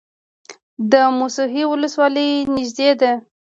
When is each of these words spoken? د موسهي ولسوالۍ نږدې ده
د 0.91 0.93
موسهي 1.17 1.63
ولسوالۍ 1.71 2.29
نږدې 2.55 2.89
ده 3.01 3.11